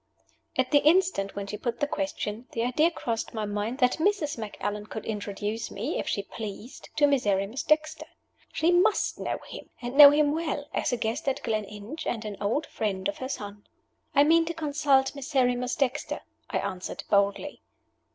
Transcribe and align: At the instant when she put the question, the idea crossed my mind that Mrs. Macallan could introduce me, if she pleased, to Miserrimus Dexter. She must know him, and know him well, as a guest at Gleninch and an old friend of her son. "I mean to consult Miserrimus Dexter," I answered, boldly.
At 0.57 0.71
the 0.71 0.79
instant 0.83 1.35
when 1.35 1.45
she 1.45 1.57
put 1.59 1.79
the 1.79 1.85
question, 1.85 2.47
the 2.53 2.63
idea 2.63 2.89
crossed 2.89 3.35
my 3.35 3.45
mind 3.45 3.77
that 3.77 3.97
Mrs. 3.99 4.35
Macallan 4.35 4.87
could 4.87 5.05
introduce 5.05 5.69
me, 5.69 5.99
if 5.99 6.07
she 6.07 6.23
pleased, 6.23 6.89
to 6.95 7.05
Miserrimus 7.05 7.61
Dexter. 7.61 8.07
She 8.51 8.71
must 8.71 9.19
know 9.19 9.37
him, 9.47 9.69
and 9.79 9.95
know 9.95 10.09
him 10.09 10.31
well, 10.31 10.65
as 10.73 10.91
a 10.91 10.97
guest 10.97 11.27
at 11.27 11.43
Gleninch 11.43 12.07
and 12.07 12.25
an 12.25 12.37
old 12.41 12.65
friend 12.65 13.07
of 13.07 13.19
her 13.19 13.29
son. 13.29 13.67
"I 14.15 14.23
mean 14.23 14.45
to 14.45 14.55
consult 14.55 15.13
Miserrimus 15.13 15.75
Dexter," 15.75 16.21
I 16.49 16.57
answered, 16.57 17.03
boldly. 17.11 17.61